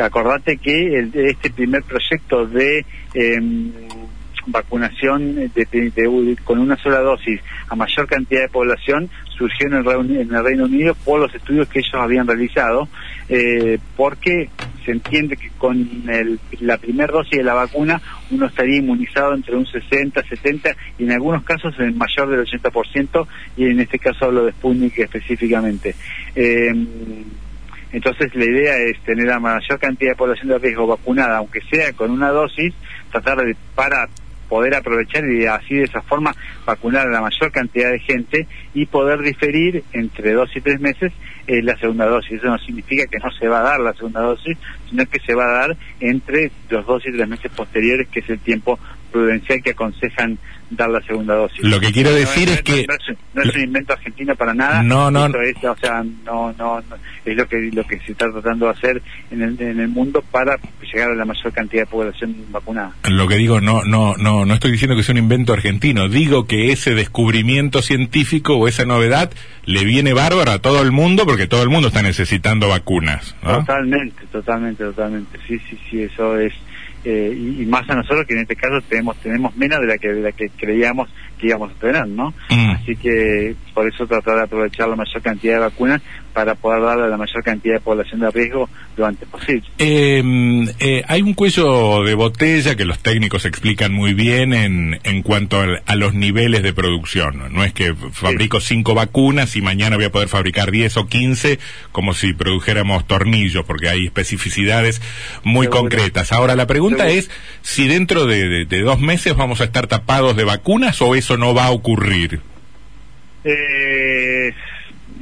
acordate 0.00 0.56
que 0.56 1.10
este 1.14 1.50
primer 1.50 1.82
proyecto 1.82 2.46
de 2.46 2.84
em, 3.14 3.72
vacunación 4.46 5.34
de, 5.54 6.36
con 6.44 6.58
una 6.58 6.76
sola 6.76 7.00
dosis 7.00 7.40
a 7.68 7.76
mayor 7.76 8.06
cantidad 8.06 8.42
de 8.42 8.48
población 8.48 9.10
surgió 9.36 9.66
en 9.66 9.74
el, 9.74 10.44
Reino 10.44 10.64
Unido 10.64 10.94
por 11.04 11.20
los 11.20 11.34
estudios 11.34 11.68
que 11.68 11.80
ellos 11.80 11.94
habían 11.94 12.26
realizado, 12.26 12.88
eh, 13.28 13.78
porque 13.96 14.50
se 14.84 14.92
entiende 14.92 15.36
que 15.36 15.50
con 15.58 15.88
la 16.60 16.76
primera 16.76 17.12
dosis 17.12 17.38
de 17.38 17.44
la 17.44 17.54
vacuna 17.54 18.00
uno 18.30 18.46
estaría 18.46 18.78
inmunizado 18.78 19.34
entre 19.34 19.56
un 19.56 19.66
60, 19.66 20.22
70 20.22 20.76
y 20.98 21.04
en 21.04 21.12
algunos 21.12 21.44
casos 21.44 21.74
en 21.78 21.96
mayor 21.96 22.30
del 22.30 22.44
80% 22.44 23.26
y 23.56 23.66
en 23.66 23.80
este 23.80 23.98
caso 23.98 24.26
hablo 24.26 24.44
de 24.44 24.52
Sputnik 24.52 24.98
específicamente. 24.98 25.94
Eh, 26.34 26.72
entonces 27.92 28.34
la 28.34 28.44
idea 28.44 28.76
es 28.78 28.98
tener 29.04 29.26
la 29.26 29.38
mayor 29.38 29.78
cantidad 29.78 30.12
de 30.12 30.16
población 30.16 30.48
de 30.48 30.58
riesgo 30.58 30.86
vacunada, 30.86 31.38
aunque 31.38 31.60
sea 31.70 31.92
con 31.92 32.10
una 32.10 32.30
dosis, 32.30 32.74
tratar 33.10 33.38
de 33.38 33.54
para 33.74 34.08
poder 34.48 34.74
aprovechar 34.74 35.24
y 35.30 35.46
así 35.46 35.76
de 35.76 35.84
esa 35.84 36.02
forma 36.02 36.34
vacunar 36.66 37.06
a 37.06 37.10
la 37.10 37.22
mayor 37.22 37.50
cantidad 37.50 37.90
de 37.90 37.98
gente 38.00 38.46
y 38.74 38.84
poder 38.84 39.20
diferir 39.20 39.82
entre 39.94 40.32
dos 40.34 40.54
y 40.54 40.60
tres 40.60 40.78
meses 40.78 41.10
eh, 41.46 41.62
la 41.62 41.74
segunda 41.78 42.06
dosis. 42.06 42.32
Eso 42.32 42.48
no 42.48 42.58
significa 42.58 43.06
que 43.06 43.18
no 43.18 43.30
se 43.30 43.48
va 43.48 43.60
a 43.60 43.62
dar 43.62 43.80
la 43.80 43.94
segunda 43.94 44.20
dosis, 44.20 44.58
sino 44.90 45.06
que 45.06 45.20
se 45.20 45.34
va 45.34 45.44
a 45.44 45.58
dar 45.58 45.76
entre 46.00 46.50
los 46.68 46.84
dos 46.84 47.02
y 47.06 47.12
tres 47.12 47.26
meses 47.26 47.50
posteriores, 47.56 48.08
que 48.08 48.20
es 48.20 48.28
el 48.28 48.40
tiempo 48.40 48.78
prudencial 49.12 49.62
que 49.62 49.70
aconsejan 49.70 50.38
dar 50.76 50.88
la 50.88 51.00
segunda 51.02 51.34
dosis. 51.34 51.62
Lo 51.62 51.78
que 51.80 51.92
quiero 51.92 52.12
decir 52.12 52.48
es 52.48 52.62
que 52.62 52.86
no 53.34 53.42
es, 53.42 53.54
un 53.54 53.62
invento 53.62 53.92
argentino 53.92 54.34
para 54.34 54.54
nada. 54.54 54.82
No, 54.82 55.10
no, 55.10 55.26
es, 55.26 55.56
o 55.62 55.76
sea, 55.76 56.02
no, 56.24 56.52
no, 56.58 56.82
es 57.24 57.36
lo 57.36 57.46
que 57.46 57.70
lo 57.72 57.84
que 57.84 57.98
se 58.00 58.12
está 58.12 58.30
tratando 58.30 58.66
de 58.66 58.72
hacer 58.72 59.02
en 59.30 59.42
el, 59.42 59.60
en 59.60 59.80
el 59.80 59.88
mundo 59.88 60.24
para 60.30 60.56
llegar 60.80 61.10
a 61.10 61.14
la 61.14 61.24
mayor 61.24 61.52
cantidad 61.52 61.82
de 61.82 61.86
población 61.86 62.34
vacunada. 62.50 62.92
Lo 63.08 63.28
que 63.28 63.36
digo 63.36 63.60
no, 63.60 63.84
no, 63.84 64.16
no, 64.16 64.44
no 64.44 64.54
estoy 64.54 64.72
diciendo 64.72 64.96
que 64.96 65.02
sea 65.02 65.12
un 65.12 65.18
invento 65.18 65.52
argentino. 65.52 66.08
Digo 66.08 66.46
que 66.46 66.72
ese 66.72 66.94
descubrimiento 66.94 67.82
científico 67.82 68.56
o 68.56 68.68
esa 68.68 68.84
novedad 68.84 69.30
le 69.64 69.84
viene 69.84 70.12
bárbaro 70.12 70.50
a 70.50 70.58
todo 70.58 70.82
el 70.82 70.90
mundo 70.90 71.26
porque 71.26 71.46
todo 71.46 71.62
el 71.62 71.68
mundo 71.68 71.88
está 71.88 72.02
necesitando 72.02 72.68
vacunas. 72.68 73.36
Totalmente, 73.42 74.26
totalmente, 74.32 74.84
totalmente. 74.84 75.38
Sí, 75.46 75.58
sí, 75.68 75.78
sí, 75.90 76.02
eso 76.02 76.38
es 76.38 76.52
eh, 77.04 77.34
y, 77.36 77.66
más 77.66 77.88
a 77.90 77.94
nosotros 77.94 78.26
que 78.26 78.34
en 78.34 78.40
este 78.40 78.56
caso 78.56 78.80
tenemos 78.88 79.16
tenemos 79.18 79.56
menos 79.56 79.80
de 79.80 79.86
la 79.86 79.98
que 79.98 80.08
de 80.08 80.20
la 80.20 80.32
que 80.32 80.48
creíamos 80.50 81.08
que 81.38 81.48
íbamos 81.48 81.72
a 81.72 81.74
tener, 81.74 82.06
¿no? 82.06 82.32
Mm. 82.50 82.70
Así 82.70 82.96
que 82.96 83.54
por 83.72 83.88
eso 83.88 84.06
tratar 84.06 84.36
de 84.36 84.42
aprovechar 84.42 84.88
la 84.88 84.96
mayor 84.96 85.22
cantidad 85.22 85.54
de 85.54 85.60
vacunas 85.60 86.02
para 86.32 86.54
poder 86.54 86.82
darle 86.82 87.04
a 87.04 87.08
la 87.08 87.16
mayor 87.16 87.42
cantidad 87.42 87.74
de 87.74 87.80
población 87.80 88.20
de 88.20 88.30
riesgo 88.30 88.68
lo 88.96 89.06
antes 89.06 89.28
posible. 89.28 89.64
Em, 89.78 90.68
eh, 90.80 91.02
hay 91.06 91.22
un 91.22 91.34
cuello 91.34 92.04
de 92.04 92.14
botella 92.14 92.74
que 92.74 92.84
los 92.84 92.98
técnicos 92.98 93.44
explican 93.44 93.92
muy 93.92 94.14
bien 94.14 94.52
en, 94.52 95.00
en 95.04 95.22
cuanto 95.22 95.60
a, 95.60 95.96
los 95.96 96.14
niveles 96.14 96.62
de 96.62 96.72
producción. 96.72 97.52
No 97.52 97.64
es 97.64 97.72
que 97.72 97.94
fabrico 98.12 98.60
cinco 98.60 98.94
vacunas 98.94 99.56
y 99.56 99.62
mañana 99.62 99.96
voy 99.96 100.06
a 100.06 100.12
poder 100.12 100.28
fabricar 100.28 100.70
diez 100.70 100.96
o 100.96 101.06
quince 101.06 101.58
como 101.92 102.14
si 102.14 102.32
produjéramos 102.32 103.06
tornillos, 103.06 103.64
porque 103.64 103.88
hay 103.88 104.06
especificidades 104.06 105.00
muy 105.44 105.68
concretas. 105.68 106.32
Ahora, 106.32 106.56
la 106.56 106.66
pregunta 106.66 107.08
es 107.08 107.30
si 107.60 107.86
dentro 107.86 108.26
de 108.26 108.82
dos 108.82 109.00
meses 109.00 109.36
vamos 109.36 109.60
a 109.60 109.64
estar 109.64 109.86
tapados 109.86 110.36
de 110.36 110.44
vacunas 110.44 111.00
o 111.02 111.14
eso 111.14 111.36
no 111.36 111.54
va 111.54 111.66
a 111.66 111.70
ocurrir. 111.70 112.40
Eh, 113.44 114.52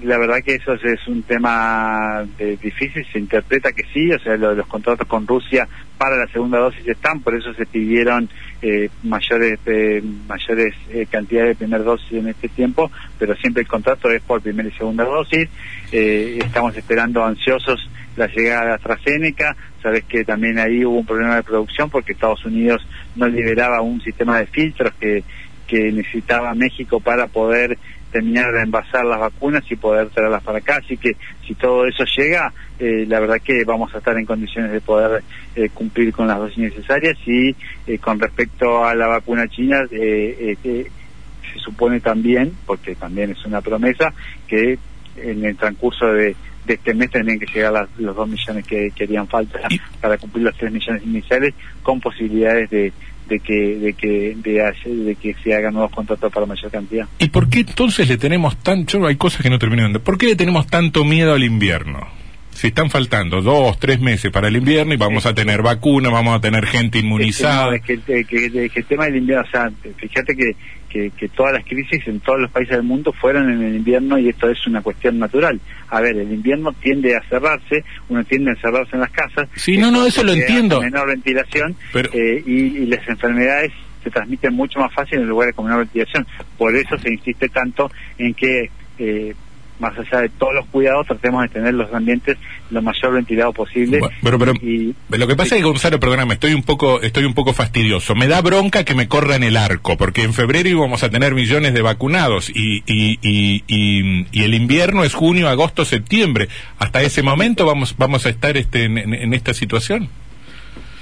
la 0.03 0.19
verdad 0.19 0.39
que 0.45 0.55
eso 0.55 0.75
es 0.75 1.07
un 1.09 1.23
tema 1.23 2.25
difícil, 2.39 3.07
se 3.13 3.19
interpreta 3.19 3.73
que 3.73 3.83
sí, 3.93 4.11
o 4.13 4.19
sea, 4.19 4.37
los 4.37 4.67
contratos 4.67 5.07
con 5.07 5.27
Rusia 5.27 5.69
para 6.01 6.17
la 6.17 6.27
segunda 6.29 6.59
dosis 6.59 6.89
están, 6.89 7.21
por 7.21 7.35
eso 7.35 7.53
se 7.53 7.67
pidieron 7.67 8.27
eh, 8.63 8.89
mayores 9.03 9.61
eh, 9.67 10.03
mayores 10.27 10.75
eh, 10.91 11.07
cantidades 11.11 11.51
de 11.51 11.67
primera 11.67 11.85
dosis 11.85 12.13
en 12.13 12.29
este 12.29 12.49
tiempo, 12.49 12.91
pero 13.19 13.37
siempre 13.37 13.63
el 13.63 13.69
contrato 13.69 14.11
es 14.11 14.23
por 14.23 14.41
primera 14.41 14.67
y 14.67 14.73
segunda 14.73 15.05
dosis. 15.05 15.47
estamos 15.93 16.75
esperando 16.75 17.23
ansiosos 17.23 17.91
la 18.17 18.29
llegada 18.29 18.67
de 18.67 18.73
AstraZeneca, 18.73 19.55
sabes 19.83 20.05
que 20.05 20.25
también 20.25 20.59
ahí 20.59 20.87
hubo 20.87 21.01
un 21.01 21.07
problema 21.07 21.37
de 21.37 21.43
producción 21.43 21.91
porque 21.91 22.13
Estados 22.13 22.47
Unidos 22.47 22.81
no 23.17 23.29
liberaba 23.29 23.83
un 23.83 24.01
sistema 24.01 24.39
de 24.39 24.47
filtros 24.47 24.95
que, 24.99 25.23
que 25.67 25.93
necesitaba 25.93 26.55
México 26.55 27.01
para 27.01 27.27
poder 27.27 27.77
terminar 28.11 28.53
de 28.53 28.63
envasar 28.63 29.05
las 29.05 29.21
vacunas 29.21 29.63
y 29.71 29.77
poder 29.77 30.09
traerlas 30.09 30.43
para 30.43 30.59
acá. 30.59 30.81
Así 30.83 30.97
que 30.97 31.17
si 31.47 31.55
todo 31.55 31.87
eso 31.87 32.05
llega, 32.17 32.53
eh, 32.79 33.05
la 33.07 33.21
verdad 33.21 33.41
que 33.43 33.65
vamos 33.65 33.95
a 33.95 33.99
estar 33.99 34.17
en 34.19 34.27
condiciones 34.27 34.73
de 34.73 34.81
poder 34.81 35.23
eh, 35.55 35.69
cumplir 35.73 36.13
con 36.13 36.27
las 36.27 36.39
dosis 36.39 36.59
necesarias 36.59 37.17
y 37.27 37.55
eh, 37.87 37.99
con 37.99 38.19
respecto 38.19 38.85
a 38.85 38.95
la 38.95 39.07
vacuna 39.07 39.49
china, 39.49 39.87
se 39.91 41.59
supone 41.59 42.01
también, 42.01 42.53
porque 42.67 42.95
también 42.95 43.31
es 43.31 43.45
una 43.45 43.61
promesa, 43.61 44.13
que 44.47 44.79
en 45.17 45.45
el 45.45 45.57
transcurso 45.57 46.07
de, 46.07 46.37
este 46.67 46.95
mes 46.95 47.11
tendrían 47.11 47.41
que 47.41 47.47
llegar 47.47 47.89
los 47.99 48.15
dos 48.15 48.29
millones 48.29 48.65
que, 48.65 48.93
querían 48.95 49.27
falta 49.27 49.59
para 50.01 50.17
cumplir 50.19 50.45
los 50.45 50.57
tres 50.57 50.71
millones 50.71 51.03
iniciales 51.05 51.55
con 51.83 52.01
posibilidades 52.01 52.71
de 52.71 52.93
de 53.31 53.39
que 53.41 53.77
de 53.77 53.93
que 53.95 54.37
de, 54.43 55.17
que 55.17 55.35
se 55.43 55.55
hagan 55.55 55.73
nuevos 55.75 55.93
contratos 55.93 56.33
para 56.33 56.47
mayor 56.47 56.71
cantidad. 56.71 57.07
¿Y 57.19 57.29
por 57.29 57.49
qué 57.49 57.61
entonces 57.61 58.09
le 58.09 58.19
tenemos 58.19 58.57
tanto, 58.59 59.07
hay 59.07 59.17
cosas 59.17 59.43
que 59.43 59.51
no 59.51 59.59
terminan, 59.59 59.93
¿por 59.95 60.19
qué 60.19 60.27
le 60.27 60.37
tenemos 60.37 60.67
tanto 60.67 61.05
miedo 61.05 61.33
al 61.33 61.45
invierno? 61.45 62.09
Si 62.53 62.69
están 62.69 62.91
faltando 62.91 63.41
dos, 63.41 63.79
tres 63.79 64.01
meses 64.01 64.31
para 64.31 64.49
el 64.49 64.57
invierno 64.57 64.93
y 64.93 64.97
vamos 64.97 65.25
a 65.27 65.35
tener 65.35 65.63
vacuna, 65.63 66.11
vamos 66.11 66.37
a 66.37 66.41
tener 66.41 66.67
gente 66.67 66.99
inmunizada. 66.99 67.75
Es 67.77 67.83
que, 67.83 67.95
el 68.75 68.85
tema 68.87 69.07
del 69.07 69.17
invierno, 69.17 69.45
o 69.47 69.51
sea, 69.51 69.71
fíjate 69.97 70.37
que 70.37 70.57
que, 70.91 71.29
todas 71.35 71.53
las 71.53 71.65
crisis 71.65 72.07
en 72.07 72.21
todos 72.21 72.41
los 72.41 72.51
países 72.51 72.77
del 72.77 72.83
mundo 72.83 73.13
fueron 73.13 73.51
en 73.51 73.63
el 73.63 73.77
invierno 73.77 74.19
y 74.19 74.29
esto 74.29 74.51
es 74.51 74.67
una 74.67 74.83
cuestión 74.83 75.19
natural. 75.19 75.61
A 75.89 76.01
ver, 76.01 76.17
el 76.17 76.33
invierno 76.33 76.73
tiende 76.73 77.17
a 77.17 77.23
cerrarse, 77.29 77.85
uno 78.09 78.25
tiende 78.25 78.51
a 78.51 78.55
encerrarse 78.55 78.97
en 78.97 79.01
las 79.01 79.11
casas. 79.11 79.49
Sí, 79.55 79.79
no, 79.79 79.91
no, 79.91 80.05
eso 80.05 80.25
lo 80.25 80.33
entiendo. 80.33 80.81
Menor 80.81 81.09
ventilación 81.09 81.77
eh, 81.95 82.43
y, 82.45 82.87
las 82.87 83.07
enfermedades 83.09 83.73
se 84.03 84.11
transmiten 84.11 84.55
mucho 84.55 84.81
más 84.81 84.93
fácil 84.93 85.21
en 85.21 85.29
lugares 85.29 85.55
con 85.55 85.67
menor 85.67 85.81
ventilación. 85.81 86.27
Por 86.59 86.75
eso 86.75 86.99
se 86.99 87.13
insiste 87.13 87.49
tanto 87.49 87.91
en 88.19 88.35
que 88.35 88.71
eh, 88.99 89.35
más 89.81 89.99
allá 89.99 90.23
de 90.23 90.29
todos 90.29 90.55
los 90.55 90.67
cuidados, 90.67 91.07
tratemos 91.07 91.43
de 91.43 91.49
tener 91.49 91.75
los 91.75 91.93
ambientes 91.93 92.39
lo 92.71 92.83
mayor 92.83 93.15
ventilado 93.15 93.53
posible. 93.53 94.01
pero, 94.23 94.39
pero 94.39 94.53
lo 94.55 95.27
que 95.27 95.37
pasa 95.37 95.57
es 95.57 95.63
que 95.63 95.67
Gonzalo, 95.67 95.99
perdóname, 95.99 96.35
estoy 96.35 96.55
un 96.55 96.63
poco, 96.63 97.01
estoy 97.01 97.25
un 97.25 97.35
poco 97.35 97.53
fastidioso. 97.53 98.15
Me 98.15 98.29
da 98.29 98.41
bronca 98.41 98.85
que 98.85 98.95
me 98.95 99.09
corra 99.09 99.37
en 99.37 99.43
el 99.43 99.57
arco, 99.57 99.97
porque 99.97 100.23
en 100.23 100.35
febrero 100.35 100.69
íbamos 100.69 101.03
a 101.03 101.11
tener 101.11 101.35
millones 101.35 101.75
de 101.75 101.83
vacunados 101.83 102.51
y, 102.51 102.83
y, 102.87 103.19
y, 103.23 103.65
y, 103.67 104.43
el 104.43 104.55
invierno 104.55 105.05
es 105.05 105.15
junio, 105.15 105.49
agosto, 105.49 105.85
septiembre. 105.85 106.49
Hasta 106.79 107.03
ese 107.03 107.23
momento 107.23 107.67
vamos, 107.67 107.95
vamos 107.99 108.27
a 108.27 108.29
estar 108.29 108.57
este, 108.57 108.85
en 108.85 109.35
esta 109.35 109.55
situación. 109.55 110.09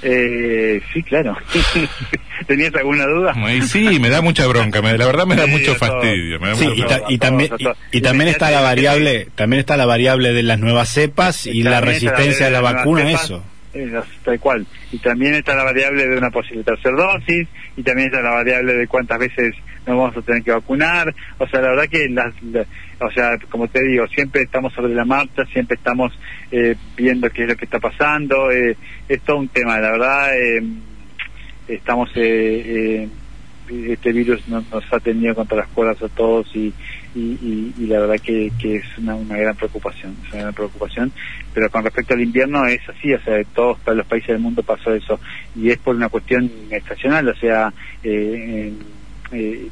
Eh, 0.01 0.81
sí, 0.93 1.03
claro. 1.03 1.37
¿Tenías 2.47 2.73
alguna 2.75 3.05
duda? 3.05 3.35
Sí, 3.63 3.99
me 3.99 4.09
da 4.09 4.21
mucha 4.21 4.47
bronca, 4.47 4.81
la 4.81 5.05
verdad 5.05 5.25
me 5.25 5.35
da 5.35 5.45
mucho 5.45 5.75
fastidio. 5.75 6.39
y, 7.09 7.17
también, 7.17 7.51
y, 7.91 8.01
también 8.01 8.29
está 8.29 8.49
la 8.49 8.61
variable, 8.61 9.27
también 9.35 9.59
está 9.59 9.75
la 9.75 9.85
variable 9.85 10.31
de 10.31 10.43
las 10.43 10.59
nuevas 10.59 10.89
cepas 10.89 11.45
y, 11.45 11.63
la 11.63 11.81
resistencia 11.81 12.47
a 12.47 12.49
la, 12.49 12.61
vacuna, 12.61 13.11
eso. 13.11 13.43
tal 14.23 14.39
cual. 14.39 14.65
Y 14.91 14.99
también 14.99 15.35
está 15.35 15.53
la 15.53 15.63
variable 15.63 16.07
de 16.07 16.17
una 16.17 16.31
posible 16.31 16.63
tercera 16.63 16.95
dosis, 16.95 17.47
y 17.75 17.83
también 17.83 18.07
está 18.07 18.21
la 18.21 18.31
variable 18.31 18.73
de 18.73 18.87
cuántas 18.87 19.19
veces 19.19 19.53
nos 19.89 19.97
vamos 19.97 20.17
a 20.17 20.21
tener 20.21 20.43
que 20.43 20.51
vacunar. 20.51 21.13
O 21.37 21.47
sea, 21.47 21.61
la 21.61 21.69
verdad 21.69 21.89
que 21.89 22.07
las 22.09 22.33
o 23.01 23.11
sea, 23.11 23.37
como 23.49 23.67
te 23.67 23.81
digo, 23.83 24.07
siempre 24.07 24.43
estamos 24.43 24.73
sobre 24.73 24.93
la 24.93 25.05
marcha, 25.05 25.45
siempre 25.45 25.75
estamos 25.77 26.11
eh, 26.51 26.75
viendo 26.97 27.29
qué 27.29 27.43
es 27.43 27.49
lo 27.49 27.55
que 27.55 27.65
está 27.65 27.79
pasando, 27.79 28.51
eh, 28.51 28.75
es 29.07 29.21
todo 29.21 29.37
un 29.37 29.47
tema, 29.47 29.79
la 29.79 29.91
verdad, 29.91 30.37
eh, 30.37 30.61
estamos, 31.69 32.09
eh, 32.15 33.07
este 33.69 34.11
virus 34.11 34.47
nos, 34.47 34.65
ha 34.91 34.99
tenido 34.99 35.35
contra 35.35 35.59
las 35.59 35.67
cuerdas 35.69 36.01
a 36.01 36.09
todos 36.09 36.53
y, 36.55 36.73
y, 37.15 37.85
la 37.87 37.99
verdad 37.99 38.19
que, 38.21 38.47
es 38.47 38.97
una, 38.97 39.15
gran 39.15 39.55
preocupación, 39.55 40.15
es 40.25 40.33
una 40.33 40.41
gran 40.43 40.53
preocupación, 40.53 41.11
pero 41.53 41.69
con 41.69 41.83
respecto 41.83 42.15
al 42.15 42.21
invierno 42.21 42.65
es 42.65 42.81
así, 42.89 43.13
o 43.13 43.21
sea, 43.21 43.35
de 43.35 43.45
todos 43.45 43.77
los 43.85 44.05
países 44.07 44.29
del 44.29 44.39
mundo 44.39 44.61
pasó 44.63 44.93
eso, 44.93 45.19
y 45.55 45.69
es 45.69 45.77
por 45.77 45.95
una 45.95 46.09
cuestión 46.09 46.51
estacional, 46.69 47.29
o 47.29 47.35
sea, 47.35 47.71
eh, 48.03 48.73
eh, 49.31 49.67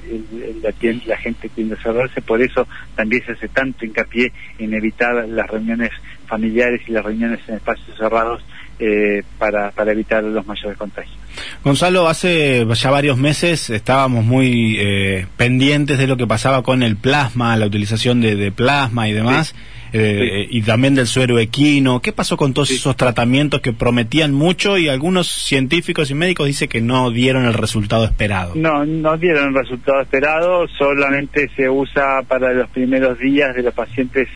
la, 0.62 0.74
la, 1.06 1.18
gente 1.18 1.50
tiende 1.50 1.76
a 1.76 1.82
cerrarse, 1.82 2.22
por 2.22 2.42
eso 2.42 2.68
también 2.96 3.24
se 3.26 3.32
hace 3.34 3.48
tanto 3.48 3.86
hincapié 3.86 4.32
en 4.60 4.74
evitar 4.74 5.28
las 5.28 5.48
reuniones 5.48 5.92
familiares 6.28 6.82
y 6.88 6.92
las 6.92 7.04
reuniones 7.04 7.40
en 7.48 7.56
espacios 7.56 7.98
cerrados 7.98 8.44
eh, 8.80 9.24
para, 9.40 9.72
para 9.72 9.92
evitar 9.92 10.24
los 10.24 10.46
mayores 10.46 10.78
contagios. 10.78 11.18
Gonzalo, 11.64 12.08
hace 12.08 12.66
ya 12.76 12.92
varios 12.92 13.18
meses 13.18 13.70
estábamos 13.70 14.24
muy 14.24 14.78
eh, 14.80 15.26
pendientes 15.36 15.98
de 15.98 16.08
lo 16.08 16.18
que 16.18 16.28
pasaba 16.28 16.62
con 16.62 16.84
el 16.84 16.96
plasma, 16.96 17.56
la 17.58 17.66
utilización 17.66 18.22
de, 18.22 18.52
plasma 18.52 19.08
y 19.08 19.14
demás. 19.14 19.56
Eh, 19.94 20.48
y 20.50 20.62
también 20.64 20.96
del 20.96 21.08
suero 21.08 21.40
equino. 21.40 22.02
¿Qué 22.02 22.12
pasó 22.12 22.36
con 22.36 22.54
todos 22.54 22.72
esos 22.72 22.98
tratamientos 22.98 23.62
que 23.62 23.72
prometían 23.72 24.34
mucho 24.34 24.78
y 24.78 24.90
algunos 24.90 25.28
científicos 25.28 26.12
y 26.12 26.14
médicos 26.14 26.46
dicen 26.46 26.68
que 26.68 26.82
no 26.82 27.10
dieron 27.10 27.46
el 27.46 27.54
resultado 27.54 28.04
esperado? 28.04 28.54
No, 28.56 28.86
no 28.86 29.18
dieron 29.18 29.48
el 29.48 29.56
resultado 29.56 30.02
esperado, 30.02 30.68
solamente 30.78 31.50
se 31.56 31.70
usa 31.70 32.22
para 32.28 32.52
los 32.54 32.70
primeros 32.70 33.18
días 33.18 33.56
de 33.56 33.64
los 33.64 33.74
pacientes 33.74 34.28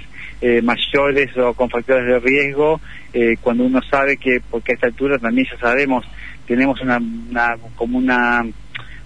eh, 0.42 0.62
mayores 0.62 1.36
o 1.38 1.54
con 1.54 1.70
factores 1.70 2.06
de 2.06 2.20
riesgo, 2.20 2.82
eh, 3.14 3.36
cuando 3.42 3.64
uno 3.64 3.80
sabe 3.90 4.18
que, 4.18 4.42
porque 4.50 4.72
a 4.72 4.76
esta 4.76 4.88
altura 4.88 5.20
también 5.20 5.48
ya 5.52 5.58
sabemos, 5.60 6.06
tenemos 6.48 6.82
una, 6.82 6.98
una 6.98 7.58
como 7.76 7.98
una 7.98 8.44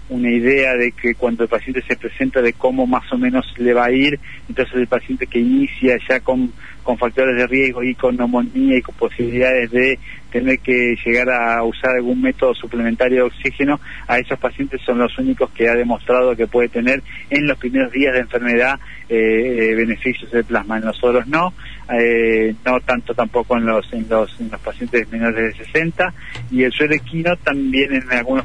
una 0.08 0.30
idea 0.30 0.74
de 0.74 0.92
que 0.92 1.14
cuando 1.14 1.42
el 1.42 1.48
paciente 1.48 1.82
se 1.82 1.96
presenta 1.96 2.40
de 2.40 2.52
cómo 2.52 2.86
más 2.86 3.10
o 3.12 3.18
menos 3.18 3.44
le 3.56 3.74
va 3.74 3.86
a 3.86 3.90
ir, 3.90 4.18
entonces 4.48 4.74
el 4.76 4.86
paciente 4.86 5.26
que 5.26 5.40
inicia 5.40 5.98
ya 6.08 6.20
con, 6.20 6.52
con 6.86 6.96
factores 6.96 7.36
de 7.36 7.48
riesgo 7.48 7.82
y 7.82 7.96
con 7.96 8.16
neumonía 8.16 8.78
y 8.78 8.80
con 8.80 8.94
posibilidades 8.94 9.72
de 9.72 9.98
tener 10.30 10.60
que 10.60 10.94
llegar 11.04 11.28
a 11.30 11.64
usar 11.64 11.96
algún 11.96 12.22
método 12.22 12.54
suplementario 12.54 13.16
de 13.16 13.22
oxígeno, 13.22 13.80
a 14.06 14.18
esos 14.18 14.38
pacientes 14.38 14.80
son 14.82 14.98
los 14.98 15.18
únicos 15.18 15.50
que 15.50 15.68
ha 15.68 15.74
demostrado 15.74 16.36
que 16.36 16.46
puede 16.46 16.68
tener 16.68 17.02
en 17.28 17.46
los 17.48 17.58
primeros 17.58 17.90
días 17.90 18.14
de 18.14 18.20
enfermedad 18.20 18.78
eh, 19.08 19.74
beneficios 19.76 20.30
del 20.30 20.44
plasma. 20.44 20.76
En 20.76 20.84
nosotros 20.84 21.26
no, 21.26 21.52
eh, 21.92 22.54
no 22.64 22.78
tanto 22.80 23.14
tampoco 23.14 23.56
en 23.56 23.66
los, 23.66 23.92
en 23.92 24.06
los, 24.08 24.40
en 24.40 24.48
los 24.48 24.60
pacientes 24.60 25.10
menores 25.10 25.56
de 25.58 25.64
60 25.64 26.14
y 26.52 26.62
el 26.62 26.70
suero 26.70 26.94
equino 26.94 27.34
también 27.38 27.94
en 27.94 28.12
algunas 28.12 28.44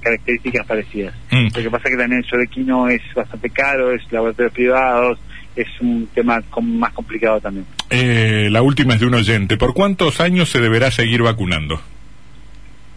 características 0.00 0.64
parecidas. 0.64 1.14
Mm. 1.32 1.48
Lo 1.56 1.62
que 1.62 1.70
pasa 1.70 1.88
es 1.88 1.90
que 1.90 2.00
también 2.02 2.22
el 2.22 2.28
suero 2.28 2.44
equino 2.44 2.88
es 2.88 3.02
bastante 3.16 3.50
caro, 3.50 3.92
es 3.92 4.02
laboratorios 4.12 4.52
privados, 4.52 5.18
es 5.58 5.80
un 5.80 6.08
tema 6.14 6.42
más 6.62 6.92
complicado 6.92 7.40
también. 7.40 7.66
Eh, 7.90 8.48
la 8.50 8.62
última 8.62 8.94
es 8.94 9.00
de 9.00 9.06
un 9.06 9.14
oyente. 9.14 9.56
¿Por 9.56 9.74
cuántos 9.74 10.20
años 10.20 10.48
se 10.48 10.60
deberá 10.60 10.90
seguir 10.90 11.22
vacunando? 11.22 11.80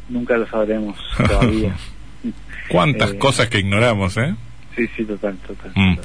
Nunca 0.09 0.37
lo 0.37 0.47
sabremos 0.47 0.97
todavía. 1.17 1.75
¿Cuántas 2.69 3.13
eh, 3.13 3.17
cosas 3.17 3.49
que 3.49 3.59
ignoramos, 3.59 4.15
eh? 4.17 4.35
Sí, 4.75 4.87
sí, 4.95 5.03
total, 5.03 5.35
total. 5.47 5.71
Mm. 5.75 5.97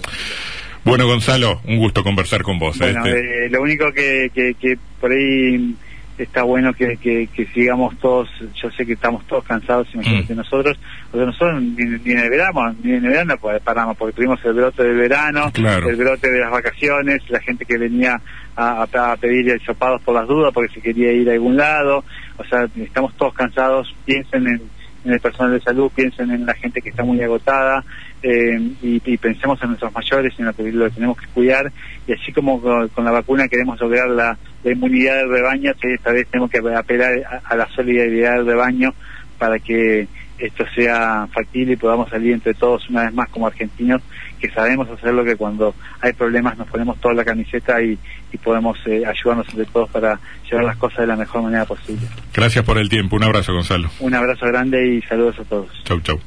Bueno, 0.84 1.06
Gonzalo, 1.06 1.60
un 1.64 1.76
gusto 1.78 2.02
conversar 2.02 2.42
con 2.42 2.58
vos. 2.58 2.78
Bueno, 2.78 3.04
este. 3.04 3.46
eh, 3.46 3.48
lo 3.50 3.60
único 3.60 3.92
que, 3.92 4.30
que, 4.32 4.54
que 4.54 4.78
por 5.00 5.10
ahí 5.12 5.74
está 6.22 6.42
bueno 6.42 6.72
que, 6.72 6.96
que, 6.96 7.46
sigamos 7.52 7.98
todos, 7.98 8.28
yo 8.54 8.70
sé 8.70 8.86
que 8.86 8.94
estamos 8.94 9.26
todos 9.26 9.44
cansados, 9.44 9.86
imagínate 9.94 10.34
mm. 10.34 10.36
nosotros, 10.36 10.78
porque 11.10 11.26
nosotros 11.26 11.62
ni, 11.62 11.84
ni 11.84 12.12
en 12.12 12.18
el 12.18 12.30
verano, 12.30 12.74
ni 12.82 12.92
en 12.92 13.04
el 13.04 13.10
verano 13.10 13.34
paramos, 13.62 13.96
porque 13.96 14.14
tuvimos 14.14 14.42
el 14.44 14.54
brote 14.54 14.82
del 14.82 14.96
verano, 14.96 15.50
el 15.54 15.96
brote 15.96 16.30
de 16.30 16.40
las 16.40 16.50
vacaciones, 16.50 17.22
la 17.28 17.40
gente 17.40 17.64
que 17.64 17.78
venía 17.78 18.20
a, 18.56 18.82
a 18.82 19.16
pedir 19.16 19.60
sopados 19.64 20.00
por 20.02 20.14
las 20.14 20.26
dudas 20.26 20.52
porque 20.52 20.72
se 20.72 20.80
quería 20.80 21.12
ir 21.12 21.28
a 21.28 21.34
algún 21.34 21.56
lado, 21.56 22.04
o 22.38 22.44
sea, 22.44 22.66
estamos 22.76 23.14
todos 23.16 23.34
cansados, 23.34 23.94
piensen 24.04 24.46
en, 24.46 24.62
en 25.04 25.12
el 25.12 25.20
personal 25.20 25.52
de 25.52 25.60
salud, 25.60 25.90
piensen 25.94 26.30
en 26.30 26.46
la 26.46 26.54
gente 26.54 26.80
que 26.82 26.90
está 26.90 27.04
muy 27.04 27.20
agotada, 27.22 27.84
eh, 28.28 28.58
y, 28.82 29.16
pensemos 29.18 29.62
en 29.62 29.68
nuestros 29.68 29.94
mayores 29.94 30.34
y 30.36 30.42
en 30.42 30.46
lo 30.46 30.52
que, 30.52 30.72
lo 30.72 30.90
tenemos 30.90 31.16
que 31.16 31.28
cuidar 31.28 31.70
y 32.08 32.12
así 32.12 32.32
como 32.32 32.60
con, 32.60 33.04
la 33.04 33.12
vacuna 33.12 33.46
queremos 33.46 33.78
lograr 33.78 34.08
la, 34.08 34.36
inmunidad 34.64 35.18
del 35.18 35.30
rebaño, 35.30 35.72
esta 35.80 36.10
vez 36.10 36.26
tenemos 36.26 36.50
que 36.50 36.58
apelar 36.58 37.40
a, 37.44 37.54
la 37.54 37.68
solidaridad 37.68 38.38
del 38.38 38.46
rebaño 38.46 38.94
para 39.38 39.60
que 39.60 40.08
esto 40.38 40.64
sea 40.74 41.28
factible 41.32 41.74
y 41.74 41.76
podamos 41.76 42.10
salir 42.10 42.32
entre 42.32 42.54
todos 42.54 42.90
una 42.90 43.04
vez 43.04 43.14
más 43.14 43.28
como 43.28 43.46
argentinos 43.46 44.02
que 44.40 44.50
sabemos 44.50 44.90
hacerlo 44.90 45.24
que 45.24 45.36
cuando 45.36 45.72
hay 46.00 46.12
problemas 46.12 46.58
nos 46.58 46.66
ponemos 46.66 47.00
toda 47.00 47.14
la 47.14 47.24
camiseta 47.24 47.80
y, 47.80 47.96
podemos 48.44 48.76
eh, 48.84 49.02
ayudarnos 49.06 49.48
entre 49.48 49.64
todos 49.64 49.88
para 49.88 50.20
llevar 50.50 50.66
las 50.66 50.76
cosas 50.76 50.98
de 50.98 51.06
la 51.06 51.16
mejor 51.16 51.40
manera 51.40 51.64
posible. 51.64 52.06
Gracias 52.34 52.62
por 52.66 52.76
el 52.76 52.90
tiempo, 52.90 53.16
un 53.16 53.24
abrazo 53.24 53.54
Gonzalo. 53.54 53.88
Un 53.98 54.14
abrazo 54.14 54.44
grande 54.44 54.96
y 54.96 55.00
saludos 55.00 55.38
a 55.38 55.44
todos. 55.44 55.70
Chau, 55.84 55.98
chau. 56.00 56.20